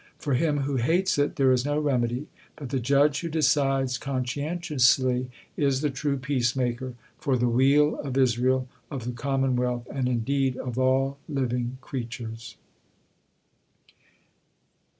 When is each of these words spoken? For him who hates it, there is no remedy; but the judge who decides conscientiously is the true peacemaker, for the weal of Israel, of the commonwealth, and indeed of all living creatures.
For 0.17 0.33
him 0.33 0.61
who 0.61 0.77
hates 0.77 1.19
it, 1.19 1.35
there 1.35 1.51
is 1.51 1.63
no 1.63 1.77
remedy; 1.77 2.25
but 2.55 2.69
the 2.71 2.79
judge 2.79 3.19
who 3.21 3.29
decides 3.29 3.99
conscientiously 3.99 5.29
is 5.55 5.81
the 5.81 5.91
true 5.91 6.17
peacemaker, 6.17 6.95
for 7.19 7.37
the 7.37 7.47
weal 7.47 7.99
of 7.99 8.17
Israel, 8.17 8.67
of 8.89 9.05
the 9.05 9.11
commonwealth, 9.11 9.87
and 9.93 10.07
indeed 10.09 10.57
of 10.57 10.79
all 10.79 11.19
living 11.29 11.77
creatures. 11.81 12.55